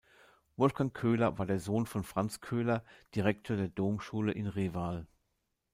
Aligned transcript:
Wolfgang 0.57 0.91
Köhler 0.95 1.37
war 1.37 1.45
der 1.45 1.59
Sohn 1.59 1.85
von 1.85 2.03
Franz 2.03 2.39
Köhler, 2.41 2.83
Direktor 3.13 3.55
der 3.55 3.67
Domschule 3.67 4.31
in 4.31 4.47
Reval. 4.47 5.05